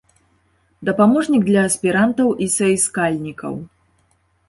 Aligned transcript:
Дапаможнік 0.89 1.45
для 1.51 1.61
аспірантаў 1.71 2.35
і 2.47 2.51
саіскальнікаў. 2.57 3.65